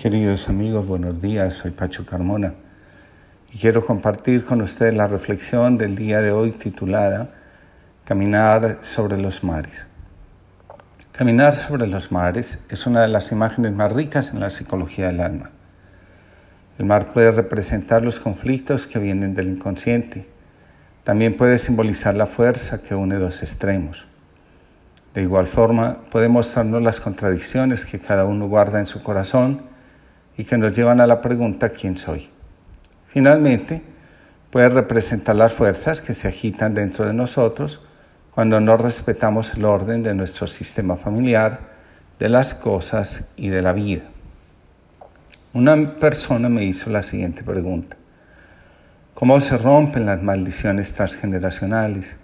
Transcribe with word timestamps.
Queridos 0.00 0.48
amigos, 0.48 0.86
buenos 0.86 1.22
días. 1.22 1.54
Soy 1.54 1.70
Pacho 1.70 2.04
Carmona 2.04 2.54
y 3.52 3.58
quiero 3.58 3.86
compartir 3.86 4.44
con 4.44 4.60
ustedes 4.60 4.92
la 4.92 5.06
reflexión 5.06 5.78
del 5.78 5.94
día 5.94 6.20
de 6.20 6.32
hoy 6.32 6.50
titulada 6.50 7.30
Caminar 8.04 8.80
sobre 8.82 9.16
los 9.16 9.44
mares. 9.44 9.86
Caminar 11.12 11.54
sobre 11.54 11.86
los 11.86 12.10
mares 12.10 12.60
es 12.68 12.88
una 12.88 13.02
de 13.02 13.08
las 13.08 13.30
imágenes 13.30 13.72
más 13.72 13.92
ricas 13.92 14.34
en 14.34 14.40
la 14.40 14.50
psicología 14.50 15.06
del 15.06 15.20
alma. 15.20 15.52
El 16.76 16.86
mar 16.86 17.12
puede 17.12 17.30
representar 17.30 18.02
los 18.02 18.18
conflictos 18.18 18.88
que 18.88 18.98
vienen 18.98 19.34
del 19.34 19.48
inconsciente. 19.48 20.28
También 21.04 21.36
puede 21.36 21.56
simbolizar 21.56 22.16
la 22.16 22.26
fuerza 22.26 22.82
que 22.82 22.96
une 22.96 23.16
dos 23.16 23.42
extremos. 23.42 24.08
De 25.14 25.22
igual 25.22 25.46
forma, 25.46 25.98
puede 26.10 26.28
mostrarnos 26.28 26.82
las 26.82 27.00
contradicciones 27.00 27.86
que 27.86 28.00
cada 28.00 28.24
uno 28.24 28.48
guarda 28.48 28.80
en 28.80 28.86
su 28.86 29.00
corazón 29.00 29.73
y 30.36 30.44
que 30.44 30.58
nos 30.58 30.72
llevan 30.72 31.00
a 31.00 31.06
la 31.06 31.20
pregunta 31.20 31.70
¿quién 31.70 31.96
soy? 31.96 32.28
Finalmente, 33.08 33.82
puede 34.50 34.68
representar 34.68 35.36
las 35.36 35.52
fuerzas 35.52 36.00
que 36.00 36.14
se 36.14 36.28
agitan 36.28 36.74
dentro 36.74 37.06
de 37.06 37.12
nosotros 37.12 37.80
cuando 38.34 38.60
no 38.60 38.76
respetamos 38.76 39.54
el 39.54 39.64
orden 39.64 40.02
de 40.02 40.14
nuestro 40.14 40.46
sistema 40.46 40.96
familiar, 40.96 41.60
de 42.18 42.28
las 42.28 42.54
cosas 42.54 43.24
y 43.36 43.48
de 43.48 43.62
la 43.62 43.72
vida. 43.72 44.02
Una 45.52 45.98
persona 45.98 46.48
me 46.48 46.64
hizo 46.64 46.90
la 46.90 47.02
siguiente 47.02 47.44
pregunta. 47.44 47.96
¿Cómo 49.14 49.40
se 49.40 49.56
rompen 49.56 50.06
las 50.06 50.20
maldiciones 50.20 50.92
transgeneracionales? 50.92 52.16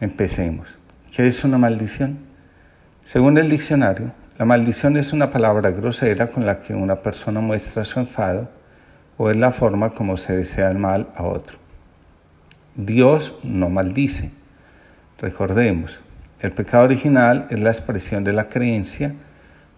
Empecemos. 0.00 0.76
¿Qué 1.10 1.26
es 1.26 1.42
una 1.44 1.56
maldición? 1.56 2.18
Según 3.04 3.38
el 3.38 3.48
diccionario, 3.48 4.12
la 4.38 4.44
maldición 4.44 4.96
es 4.96 5.12
una 5.12 5.32
palabra 5.32 5.72
grosera 5.72 6.28
con 6.28 6.46
la 6.46 6.60
que 6.60 6.72
una 6.72 7.02
persona 7.02 7.40
muestra 7.40 7.82
su 7.82 7.98
enfado 7.98 8.48
o 9.16 9.30
es 9.30 9.36
la 9.36 9.50
forma 9.50 9.90
como 9.90 10.16
se 10.16 10.36
desea 10.36 10.70
el 10.70 10.78
mal 10.78 11.08
a 11.16 11.24
otro. 11.24 11.58
Dios 12.76 13.36
no 13.42 13.68
maldice. 13.68 14.30
Recordemos, 15.20 16.00
el 16.38 16.52
pecado 16.52 16.84
original 16.84 17.48
es 17.50 17.58
la 17.58 17.70
expresión 17.70 18.22
de 18.22 18.32
la 18.32 18.48
creencia, 18.48 19.12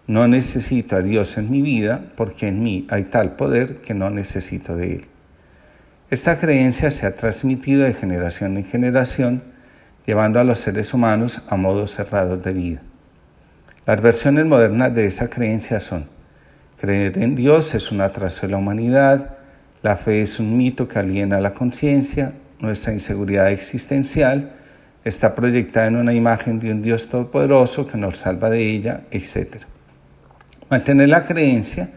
no 0.05 0.27
necesito 0.27 0.95
a 0.95 1.01
Dios 1.01 1.39
en 1.39 1.49
mi 1.49 1.63
vida 1.63 2.03
porque 2.15 2.49
en 2.49 2.61
mí 2.61 2.85
hay 2.91 3.05
tal 3.05 3.31
poder 3.31 3.81
que 3.81 3.95
no 3.95 4.11
necesito 4.11 4.75
de 4.75 4.93
Él. 4.93 5.05
Esta 6.11 6.37
creencia 6.37 6.91
se 6.91 7.07
ha 7.07 7.15
transmitido 7.15 7.81
de 7.81 7.95
generación 7.95 8.57
en 8.57 8.65
generación, 8.65 9.41
llevando 10.05 10.39
a 10.39 10.43
los 10.43 10.59
seres 10.59 10.93
humanos 10.93 11.41
a 11.49 11.55
modos 11.55 11.95
cerrados 11.95 12.43
de 12.43 12.53
vida. 12.53 12.81
Las 13.85 13.99
versiones 13.99 14.45
modernas 14.45 14.93
de 14.93 15.07
esa 15.07 15.27
creencia 15.27 15.79
son, 15.79 16.05
creer 16.79 17.17
en 17.17 17.35
Dios 17.35 17.73
es 17.73 17.91
un 17.91 18.01
atraso 18.01 18.45
de 18.45 18.51
la 18.51 18.57
humanidad, 18.57 19.37
la 19.81 19.97
fe 19.97 20.21
es 20.21 20.39
un 20.39 20.55
mito 20.55 20.87
que 20.87 20.99
aliena 20.99 21.41
la 21.41 21.55
conciencia, 21.55 22.33
nuestra 22.59 22.93
inseguridad 22.93 23.49
existencial 23.51 24.51
está 25.03 25.33
proyectada 25.33 25.87
en 25.87 25.95
una 25.95 26.13
imagen 26.13 26.59
de 26.59 26.71
un 26.71 26.83
Dios 26.83 27.07
todopoderoso 27.09 27.87
que 27.87 27.97
nos 27.97 28.17
salva 28.17 28.51
de 28.51 28.69
ella, 28.69 29.01
etc. 29.09 29.63
Mantener 30.69 31.09
la 31.09 31.23
creencia 31.23 31.89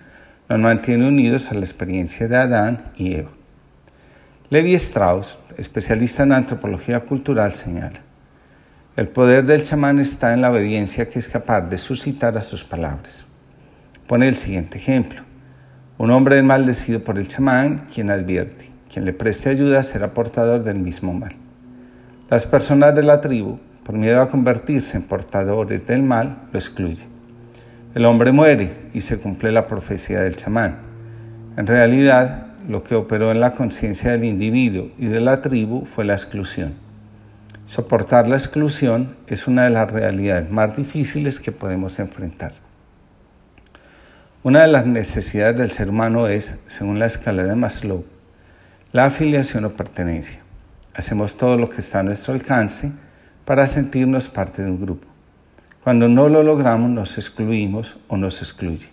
nos 0.48 0.58
mantiene 0.58 1.06
unidos 1.06 1.50
a 1.50 1.54
la 1.54 1.60
experiencia 1.60 2.26
de 2.28 2.36
Adán 2.36 2.92
y 2.96 3.14
Eva. 3.16 3.30
Levi 4.48 4.74
Strauss, 4.74 5.38
especialista 5.58 6.22
en 6.22 6.32
antropología 6.32 7.00
cultural, 7.00 7.54
señala, 7.54 8.00
el 8.96 9.08
poder 9.08 9.44
del 9.44 9.64
chamán 9.64 9.98
está 9.98 10.34
en 10.34 10.40
la 10.40 10.52
obediencia 10.52 11.10
que 11.10 11.18
es 11.18 11.28
capaz 11.28 11.62
de 11.62 11.78
suscitar 11.78 12.38
a 12.38 12.42
sus 12.42 12.62
palabras. 12.62 13.26
Pone 14.06 14.28
el 14.28 14.36
siguiente 14.36 14.78
ejemplo. 14.78 15.22
Un 15.98 16.12
hombre 16.12 16.38
es 16.38 16.44
maldecido 16.44 17.00
por 17.00 17.18
el 17.18 17.26
chamán, 17.26 17.88
quien 17.92 18.10
advierte, 18.10 18.70
quien 18.92 19.04
le 19.04 19.12
preste 19.12 19.50
ayuda 19.50 19.82
será 19.82 20.14
portador 20.14 20.62
del 20.62 20.78
mismo 20.78 21.12
mal. 21.12 21.32
Las 22.30 22.46
personas 22.46 22.94
de 22.94 23.02
la 23.02 23.20
tribu, 23.20 23.58
por 23.84 23.96
miedo 23.96 24.22
a 24.22 24.28
convertirse 24.28 24.96
en 24.96 25.02
portadores 25.02 25.84
del 25.88 26.04
mal, 26.04 26.42
lo 26.52 26.58
excluyen. 26.58 27.08
El 27.96 28.04
hombre 28.04 28.30
muere 28.30 28.90
y 28.94 29.00
se 29.00 29.18
cumple 29.18 29.50
la 29.50 29.66
profecía 29.66 30.20
del 30.20 30.36
chamán. 30.36 30.76
En 31.56 31.66
realidad, 31.66 32.46
lo 32.68 32.80
que 32.82 32.94
operó 32.94 33.32
en 33.32 33.40
la 33.40 33.54
conciencia 33.54 34.12
del 34.12 34.24
individuo 34.24 34.90
y 34.98 35.06
de 35.06 35.20
la 35.20 35.42
tribu 35.42 35.84
fue 35.84 36.04
la 36.04 36.14
exclusión. 36.14 36.83
Soportar 37.66 38.28
la 38.28 38.36
exclusión 38.36 39.16
es 39.26 39.48
una 39.48 39.64
de 39.64 39.70
las 39.70 39.90
realidades 39.90 40.50
más 40.50 40.76
difíciles 40.76 41.40
que 41.40 41.50
podemos 41.50 41.98
enfrentar. 41.98 42.52
Una 44.42 44.60
de 44.62 44.68
las 44.68 44.86
necesidades 44.86 45.56
del 45.56 45.70
ser 45.70 45.88
humano 45.88 46.28
es, 46.28 46.58
según 46.66 46.98
la 46.98 47.06
escala 47.06 47.44
de 47.44 47.56
Maslow, 47.56 48.04
la 48.92 49.06
afiliación 49.06 49.64
o 49.64 49.70
pertenencia. 49.70 50.40
Hacemos 50.94 51.36
todo 51.36 51.56
lo 51.56 51.68
que 51.70 51.80
está 51.80 52.00
a 52.00 52.02
nuestro 52.02 52.34
alcance 52.34 52.92
para 53.46 53.66
sentirnos 53.66 54.28
parte 54.28 54.62
de 54.62 54.70
un 54.70 54.80
grupo. 54.80 55.08
Cuando 55.82 56.08
no 56.08 56.28
lo 56.28 56.42
logramos 56.42 56.90
nos 56.90 57.16
excluimos 57.16 57.96
o 58.08 58.18
nos 58.18 58.40
excluye. 58.40 58.90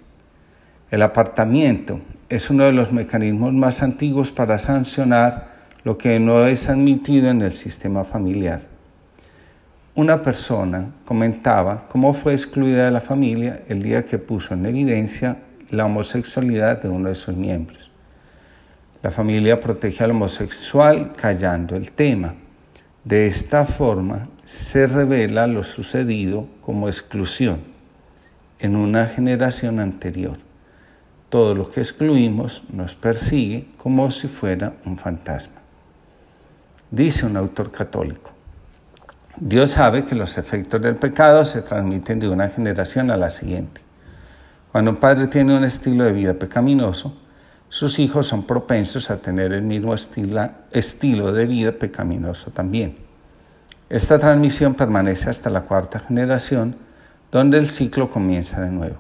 El 0.89 1.01
apartamiento 1.01 1.99
es 2.29 2.49
uno 2.49 2.63
de 2.63 2.71
los 2.71 2.91
mecanismos 2.93 3.53
más 3.53 3.83
antiguos 3.83 4.31
para 4.31 4.57
sancionar 4.57 5.50
lo 5.84 5.97
que 5.97 6.19
no 6.19 6.46
es 6.46 6.69
admitido 6.69 7.30
en 7.30 7.42
el 7.42 7.56
sistema 7.56 8.03
familiar. 8.03 8.62
Una 9.96 10.22
persona 10.22 10.92
comentaba 11.06 11.88
cómo 11.90 12.14
fue 12.14 12.34
excluida 12.34 12.86
de 12.86 12.92
la 12.92 13.02
familia 13.02 13.64
el 13.68 13.84
día 13.84 14.06
que 14.06 14.18
puso 14.18 14.53
en 14.53 14.66
evidencia 14.66 15.38
la 15.69 15.86
homosexualidad 15.86 16.81
de 16.81 16.90
uno 16.90 17.09
de 17.09 17.16
sus 17.16 17.36
miembros. 17.36 17.92
La 19.02 19.12
familia 19.12 19.59
protege 19.59 20.03
al 20.03 20.12
homosexual 20.12 21.14
callando 21.16 21.75
el 21.75 21.92
tema. 21.92 22.36
De 23.03 23.25
esta 23.25 23.66
forma 23.66 24.28
se 24.46 24.86
revela 24.86 25.48
lo 25.48 25.63
sucedido 25.63 26.48
como 26.62 26.88
exclusión 26.88 27.59
en 28.59 28.75
una 28.75 29.08
generación 29.08 29.80
anterior. 29.80 30.38
Todo 31.30 31.56
lo 31.56 31.69
que 31.69 31.80
excluimos 31.80 32.63
nos 32.72 32.94
persigue 32.94 33.66
como 33.78 34.12
si 34.12 34.28
fuera 34.28 34.74
un 34.86 34.98
fantasma. 34.98 35.60
Dice 36.91 37.25
un 37.25 37.38
autor 37.38 37.72
católico, 37.72 38.31
Dios 39.38 39.72
sabe 39.72 40.03
que 40.03 40.13
los 40.13 40.38
efectos 40.38 40.81
del 40.81 40.97
pecado 40.97 41.46
se 41.46 41.62
transmiten 41.62 42.19
de 42.19 42.28
una 42.28 42.50
generación 42.50 43.09
a 43.12 43.16
la 43.16 43.29
siguiente. 43.29 43.79
Cuando 44.74 44.91
un 44.91 44.97
padre 44.97 45.28
tiene 45.28 45.56
un 45.56 45.63
estilo 45.63 46.03
de 46.03 46.12
vida 46.12 46.34
pecaminoso, 46.34 47.18
sus 47.69 47.97
hijos 47.97 48.28
son 48.28 48.44
propensos 48.44 49.09
a 49.09 49.22
tener 49.22 49.53
el 49.53 49.62
mismo 49.62 49.96
estilo 49.96 51.31
de 51.31 51.46
vida 51.46 51.72
pecaminoso 51.72 52.51
también. 52.51 52.97
Esta 53.90 54.19
transmisión 54.19 54.74
permanece 54.74 55.30
hasta 55.30 55.50
la 55.50 55.62
cuarta 55.62 56.00
generación, 56.00 56.75
donde 57.31 57.57
el 57.57 57.69
ciclo 57.69 58.09
comienza 58.09 58.59
de 58.59 58.69
nuevo. 58.69 58.97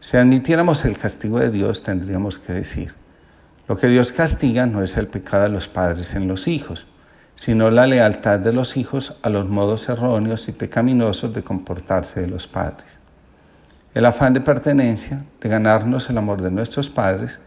Si 0.00 0.16
admitiéramos 0.16 0.84
el 0.84 0.96
castigo 0.96 1.40
de 1.40 1.50
Dios, 1.50 1.82
tendríamos 1.82 2.38
que 2.38 2.52
decir, 2.52 2.94
lo 3.66 3.78
que 3.78 3.88
Dios 3.88 4.12
castiga 4.12 4.66
no 4.66 4.82
es 4.82 4.96
el 4.98 5.06
pecado 5.06 5.44
de 5.44 5.48
los 5.48 5.68
padres 5.68 6.14
en 6.14 6.28
los 6.28 6.48
hijos, 6.48 6.86
sino 7.34 7.70
la 7.70 7.86
lealtad 7.86 8.38
de 8.38 8.52
los 8.52 8.76
hijos 8.76 9.16
a 9.22 9.30
los 9.30 9.48
modos 9.48 9.88
erróneos 9.88 10.48
y 10.48 10.52
pecaminosos 10.52 11.32
de 11.32 11.42
comportarse 11.42 12.20
de 12.20 12.28
los 12.28 12.46
padres. 12.46 12.98
El 13.94 14.04
afán 14.04 14.34
de 14.34 14.42
pertenencia, 14.42 15.24
de 15.40 15.48
ganarnos 15.48 16.10
el 16.10 16.18
amor 16.18 16.42
de 16.42 16.50
nuestros 16.50 16.90
padres, 16.90 17.40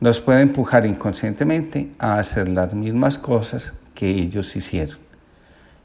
nos 0.00 0.20
puede 0.20 0.40
empujar 0.40 0.86
inconscientemente 0.86 1.92
a 1.98 2.18
hacer 2.18 2.48
las 2.48 2.72
mismas 2.72 3.18
cosas 3.18 3.74
que 3.94 4.08
ellos 4.08 4.56
hicieron. 4.56 4.98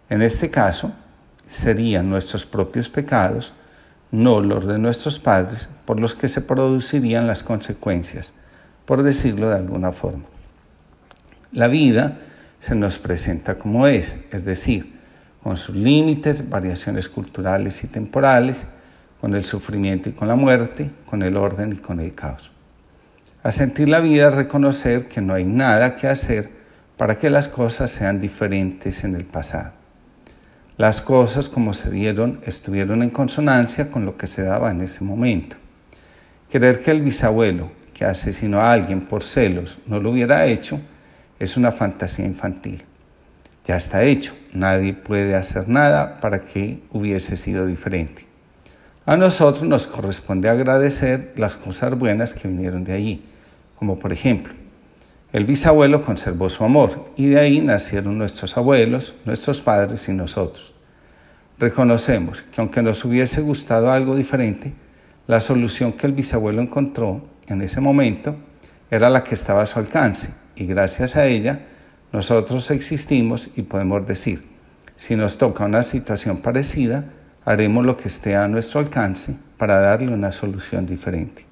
En 0.09 0.22
este 0.22 0.50
caso, 0.50 0.94
serían 1.47 2.09
nuestros 2.09 2.46
propios 2.46 2.88
pecados, 2.88 3.52
no 4.09 4.40
los 4.40 4.66
de 4.66 4.80
nuestros 4.80 5.19
padres, 5.19 5.69
por 5.84 6.00
los 6.00 6.16
que 6.16 6.30
se 6.30 6.41
producirían 6.41 7.28
las 7.28 7.44
consecuencias 7.44 8.34
por 8.85 9.03
decirlo 9.03 9.49
de 9.49 9.55
alguna 9.55 9.91
forma. 9.91 10.26
La 11.52 11.67
vida 11.67 12.17
se 12.59 12.76
nos 12.76 12.99
presenta 12.99 13.58
como 13.58 13.87
es, 13.87 14.17
es 14.32 14.46
decir, 14.46 14.93
con 15.41 15.58
sus 15.58 15.76
límites, 15.76 16.49
variaciones 16.49 17.08
culturales 17.08 17.84
y 17.84 17.87
temporales, 17.87 18.66
con 19.22 19.35
el 19.35 19.43
sufrimiento 19.43 20.09
y 20.09 20.14
con 20.14 20.28
la 20.28 20.35
muerte, 20.35 20.90
con 21.05 21.22
el 21.22 21.37
orden 21.37 21.73
y 21.73 21.76
con 21.78 21.99
el 21.99 22.14
caos. 22.14 22.52
A 23.43 23.52
sentir 23.52 23.87
la 23.87 23.99
vida 23.99 24.29
reconocer 24.29 25.08
que 25.08 25.22
no 25.22 25.34
hay 25.34 25.43
nada 25.43 25.96
que 25.96 26.08
hacer 26.08 26.49
para 26.97 27.20
que 27.20 27.29
las 27.29 27.47
cosas 27.47 27.91
sean 27.91 28.20
diferentes 28.20 29.03
en 29.03 29.16
el 29.16 29.26
pasado. 29.26 29.73
Las 30.78 31.02
cosas 31.02 31.47
como 31.47 31.73
se 31.73 31.90
dieron 31.90 32.40
estuvieron 32.43 33.02
en 33.02 33.09
consonancia 33.09 33.90
con 33.91 34.05
lo 34.05 34.17
que 34.17 34.28
se 34.28 34.43
daba 34.43 34.72
en 34.72 34.81
ese 34.81 35.03
momento. 35.03 35.55
Querer 36.49 36.81
que 36.81 36.91
el 36.91 37.02
bisabuelo, 37.02 37.72
que 37.96 38.03
asesinó 38.03 38.59
a 38.59 38.74
alguien 38.74 39.06
por 39.06 39.24
celos 39.24 39.78
no 39.88 40.02
lo 40.02 40.12
hubiera 40.12 40.46
hecho, 40.46 40.82
es 41.40 41.56
una 41.56 41.72
fantasía 41.72 42.26
infantil. 42.26 42.84
Ya 43.66 43.78
está 43.78 44.03
hecho, 44.03 44.36
nadie 44.52 44.94
puede 44.94 45.34
hacer 45.34 45.70
nada 45.70 46.18
para 46.18 46.44
que 46.44 46.84
hubiese 46.92 47.38
sido 47.38 47.66
diferente. 47.66 48.28
A 49.06 49.16
nosotros 49.16 49.64
nos 49.64 49.88
corresponde 49.88 50.50
agradecer 50.50 51.34
las 51.38 51.56
cosas 51.56 51.97
buenas 51.97 52.34
que 52.34 52.50
vinieron 52.50 52.84
de 52.84 52.94
allí, 52.94 53.24
como 53.80 53.98
por 53.98 54.12
ejemplo, 54.12 54.53
el 55.32 55.46
bisabuelo 55.46 56.02
conservó 56.02 56.50
su 56.50 56.64
amor 56.64 57.12
y 57.16 57.28
de 57.28 57.40
ahí 57.40 57.59
nacieron 57.62 58.18
nuestros 58.18 58.58
abuelos, 58.58 59.16
nuestros 59.26 59.62
padres 59.62 60.08
y 60.09 60.14
nosotros. 60.14 60.74
Reconocemos 61.58 62.44
que 62.44 62.59
aunque 62.62 62.82
nos 62.82 63.03
hubiese 63.06 63.41
gustado 63.41 63.91
algo 63.91 64.16
diferente, 64.16 64.74
la 65.28 65.40
solución 65.40 65.94
que 65.94 66.08
el 66.08 66.14
bisabuelo 66.14 66.62
encontró 66.62 67.22
en 67.47 67.62
ese 67.62 67.82
momento 67.82 68.36
era 68.90 69.09
la 69.09 69.24
que 69.24 69.36
estaba 69.36 69.62
a 69.62 69.66
su 69.66 69.80
alcance 69.80 70.34
y 70.56 70.66
gracias 70.66 71.16
a 71.16 71.26
ella 71.26 71.59
nosotros 72.12 72.72
existimos 72.72 73.50
y 73.56 73.64
podemos 73.64 74.08
decir, 74.08 74.44
si 74.96 75.16
nos 75.16 75.38
toca 75.38 75.66
una 75.66 75.84
situación 75.84 76.38
parecida, 76.38 77.03
haremos 77.44 77.86
lo 77.86 77.97
que 77.97 78.08
esté 78.08 78.36
a 78.36 78.47
nuestro 78.47 78.80
alcance 78.80 79.36
para 79.58 79.80
darle 79.80 80.14
una 80.14 80.32
solución 80.32 80.86
diferente. 80.86 81.46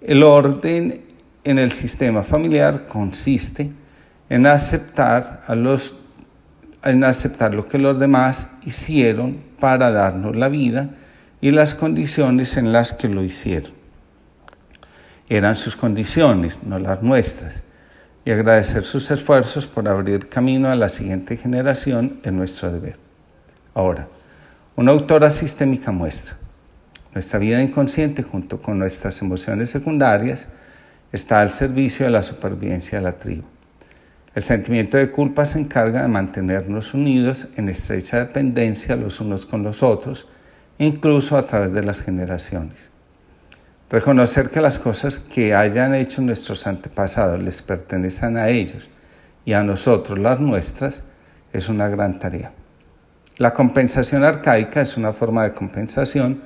El 0.00 0.22
orden 0.24 1.00
en 1.44 1.58
el 1.58 1.70
sistema 1.72 2.22
familiar 2.24 2.86
consiste 2.88 3.70
en 4.28 4.46
aceptar, 4.46 5.42
a 5.46 5.54
los, 5.54 5.94
en 6.82 7.04
aceptar 7.04 7.54
lo 7.54 7.64
que 7.64 7.78
los 7.78 7.98
demás 8.00 8.48
hicieron 8.64 9.38
para 9.60 9.90
darnos 9.92 10.34
la 10.34 10.48
vida 10.48 10.90
y 11.40 11.50
las 11.52 11.74
condiciones 11.74 12.56
en 12.56 12.72
las 12.72 12.92
que 12.92 13.08
lo 13.08 13.22
hicieron. 13.22 13.81
Eran 15.28 15.56
sus 15.56 15.76
condiciones, 15.76 16.58
no 16.62 16.78
las 16.78 17.02
nuestras, 17.02 17.62
y 18.24 18.30
agradecer 18.30 18.84
sus 18.84 19.10
esfuerzos 19.10 19.66
por 19.66 19.88
abrir 19.88 20.28
camino 20.28 20.70
a 20.70 20.76
la 20.76 20.88
siguiente 20.88 21.36
generación 21.36 22.20
es 22.22 22.32
nuestro 22.32 22.72
deber. 22.72 22.96
Ahora, 23.74 24.06
una 24.76 24.92
autora 24.92 25.30
sistémica 25.30 25.90
muestra, 25.90 26.36
nuestra 27.14 27.38
vida 27.38 27.62
inconsciente 27.62 28.22
junto 28.22 28.62
con 28.62 28.78
nuestras 28.78 29.20
emociones 29.20 29.70
secundarias 29.70 30.48
está 31.12 31.40
al 31.40 31.52
servicio 31.52 32.06
de 32.06 32.12
la 32.12 32.22
supervivencia 32.22 32.98
de 32.98 33.04
la 33.04 33.12
tribu. 33.12 33.44
El 34.34 34.42
sentimiento 34.42 34.96
de 34.96 35.10
culpa 35.10 35.44
se 35.44 35.58
encarga 35.58 36.02
de 36.02 36.08
mantenernos 36.08 36.94
unidos 36.94 37.48
en 37.56 37.68
estrecha 37.68 38.18
dependencia 38.18 38.96
los 38.96 39.20
unos 39.20 39.44
con 39.44 39.62
los 39.62 39.82
otros, 39.82 40.26
incluso 40.78 41.36
a 41.36 41.46
través 41.46 41.72
de 41.72 41.82
las 41.82 42.00
generaciones. 42.00 42.90
Reconocer 43.92 44.48
que 44.48 44.62
las 44.62 44.78
cosas 44.78 45.18
que 45.18 45.54
hayan 45.54 45.94
hecho 45.94 46.22
nuestros 46.22 46.66
antepasados 46.66 47.42
les 47.42 47.60
pertenecen 47.60 48.38
a 48.38 48.48
ellos 48.48 48.88
y 49.44 49.52
a 49.52 49.62
nosotros 49.62 50.18
las 50.18 50.40
nuestras 50.40 51.04
es 51.52 51.68
una 51.68 51.88
gran 51.88 52.18
tarea. 52.18 52.52
La 53.36 53.52
compensación 53.52 54.24
arcaica 54.24 54.80
es 54.80 54.96
una 54.96 55.12
forma 55.12 55.42
de 55.42 55.52
compensación 55.52 56.40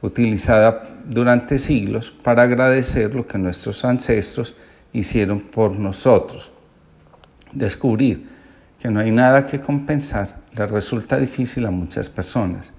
utilizada 0.00 0.90
durante 1.04 1.58
siglos 1.58 2.12
para 2.22 2.44
agradecer 2.44 3.16
lo 3.16 3.26
que 3.26 3.36
nuestros 3.36 3.84
ancestros 3.84 4.54
hicieron 4.92 5.40
por 5.40 5.76
nosotros. 5.76 6.52
Descubrir 7.50 8.28
que 8.78 8.88
no 8.90 9.00
hay 9.00 9.10
nada 9.10 9.44
que 9.44 9.60
compensar 9.60 10.36
le 10.54 10.68
resulta 10.68 11.18
difícil 11.18 11.66
a 11.66 11.72
muchas 11.72 12.08
personas 12.08 12.72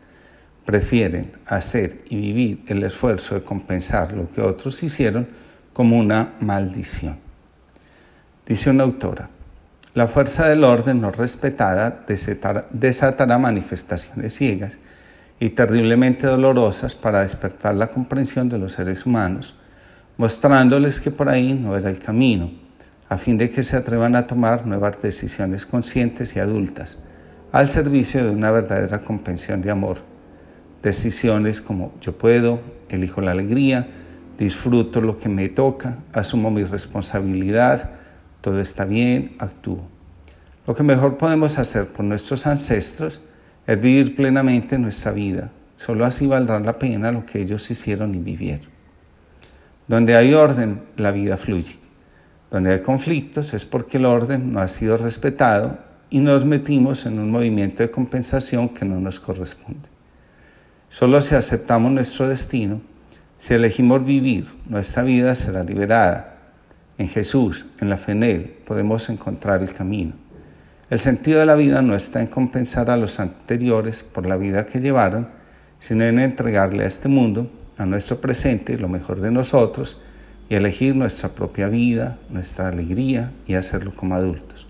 prefieren 0.65 1.33
hacer 1.45 2.03
y 2.09 2.15
vivir 2.15 2.63
el 2.67 2.83
esfuerzo 2.83 3.35
de 3.35 3.43
compensar 3.43 4.13
lo 4.13 4.29
que 4.31 4.41
otros 4.41 4.81
hicieron 4.83 5.27
como 5.73 5.97
una 5.97 6.33
maldición. 6.39 7.17
Dice 8.45 8.69
una 8.69 8.83
autora, 8.83 9.29
la 9.93 10.07
fuerza 10.07 10.47
del 10.47 10.63
orden 10.63 11.01
no 11.01 11.11
respetada 11.11 12.03
desatará 12.71 13.37
manifestaciones 13.37 14.33
ciegas 14.33 14.79
y 15.39 15.49
terriblemente 15.49 16.27
dolorosas 16.27 16.95
para 16.95 17.21
despertar 17.21 17.75
la 17.75 17.87
comprensión 17.87 18.49
de 18.49 18.57
los 18.57 18.73
seres 18.73 19.05
humanos, 19.05 19.55
mostrándoles 20.17 20.99
que 20.99 21.11
por 21.11 21.29
ahí 21.29 21.53
no 21.53 21.75
era 21.77 21.89
el 21.89 21.99
camino, 21.99 22.51
a 23.09 23.17
fin 23.17 23.37
de 23.37 23.49
que 23.49 23.63
se 23.63 23.75
atrevan 23.75 24.15
a 24.15 24.25
tomar 24.25 24.65
nuevas 24.65 25.01
decisiones 25.01 25.65
conscientes 25.65 26.35
y 26.35 26.39
adultas, 26.39 26.97
al 27.51 27.67
servicio 27.67 28.23
de 28.23 28.31
una 28.31 28.51
verdadera 28.51 29.01
comprensión 29.01 29.61
de 29.61 29.71
amor 29.71 30.12
decisiones 30.83 31.61
como 31.61 31.93
yo 32.01 32.15
puedo, 32.17 32.59
elijo 32.89 33.21
la 33.21 33.31
alegría, 33.31 33.87
disfruto 34.37 35.01
lo 35.01 35.17
que 35.17 35.29
me 35.29 35.49
toca, 35.49 35.99
asumo 36.11 36.51
mi 36.51 36.63
responsabilidad, 36.63 37.91
todo 38.41 38.59
está 38.59 38.85
bien, 38.85 39.35
actúo. 39.39 39.87
Lo 40.67 40.75
que 40.75 40.83
mejor 40.83 41.17
podemos 41.17 41.57
hacer 41.57 41.87
por 41.87 42.05
nuestros 42.05 42.45
ancestros 42.45 43.21
es 43.65 43.81
vivir 43.81 44.15
plenamente 44.15 44.77
nuestra 44.77 45.11
vida. 45.11 45.51
Solo 45.77 46.05
así 46.05 46.27
valdrá 46.27 46.59
la 46.59 46.73
pena 46.73 47.11
lo 47.11 47.25
que 47.25 47.41
ellos 47.41 47.69
hicieron 47.71 48.13
y 48.15 48.19
vivieron. 48.19 48.67
Donde 49.87 50.15
hay 50.15 50.33
orden, 50.33 50.81
la 50.97 51.11
vida 51.11 51.37
fluye. 51.37 51.77
Donde 52.51 52.73
hay 52.73 52.79
conflictos 52.79 53.53
es 53.53 53.65
porque 53.65 53.97
el 53.97 54.05
orden 54.05 54.53
no 54.53 54.59
ha 54.59 54.67
sido 54.67 54.97
respetado 54.97 55.77
y 56.09 56.19
nos 56.19 56.45
metimos 56.45 57.05
en 57.05 57.19
un 57.19 57.31
movimiento 57.31 57.83
de 57.83 57.91
compensación 57.91 58.69
que 58.69 58.85
no 58.85 58.99
nos 58.99 59.19
corresponde. 59.19 59.92
Solo 60.93 61.21
si 61.21 61.33
aceptamos 61.33 61.91
nuestro 61.91 62.27
destino, 62.27 62.79
si 63.39 63.55
elegimos 63.55 64.05
vivir, 64.05 64.45
nuestra 64.67 65.01
vida 65.01 65.33
será 65.33 65.63
liberada. 65.63 66.35
En 66.99 67.07
Jesús, 67.07 67.65
en 67.81 67.89
la 67.89 67.97
fe 67.97 68.11
en 68.11 68.21
Él, 68.21 68.57
podemos 68.63 69.09
encontrar 69.09 69.63
el 69.63 69.73
camino. 69.73 70.13
El 70.91 70.99
sentido 70.99 71.39
de 71.39 71.47
la 71.47 71.55
vida 71.55 71.81
no 71.81 71.95
está 71.95 72.21
en 72.21 72.27
compensar 72.27 72.91
a 72.91 72.95
los 72.95 73.19
anteriores 73.19 74.03
por 74.03 74.27
la 74.27 74.37
vida 74.37 74.67
que 74.67 74.81
llevaron, 74.81 75.29
sino 75.79 76.03
en 76.03 76.19
entregarle 76.19 76.83
a 76.83 76.87
este 76.87 77.07
mundo, 77.07 77.49
a 77.75 77.87
nuestro 77.87 78.21
presente, 78.21 78.77
lo 78.77 78.87
mejor 78.87 79.19
de 79.19 79.31
nosotros 79.31 79.99
y 80.47 80.53
elegir 80.53 80.95
nuestra 80.95 81.29
propia 81.29 81.69
vida, 81.69 82.19
nuestra 82.29 82.67
alegría 82.67 83.31
y 83.47 83.55
hacerlo 83.55 83.93
como 83.95 84.13
adultos. 84.13 84.67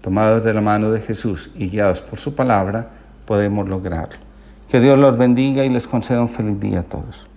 Tomados 0.00 0.44
de 0.44 0.54
la 0.54 0.60
mano 0.60 0.92
de 0.92 1.00
Jesús 1.00 1.50
y 1.56 1.70
guiados 1.70 2.02
por 2.02 2.20
su 2.20 2.36
palabra, 2.36 2.88
podemos 3.26 3.68
lograrlo. 3.68 4.29
Que 4.70 4.78
Dios 4.78 4.96
los 4.98 5.18
bendiga 5.18 5.64
y 5.64 5.68
les 5.68 5.88
conceda 5.88 6.20
un 6.20 6.28
feliz 6.28 6.60
día 6.60 6.80
a 6.80 6.82
todos. 6.84 7.29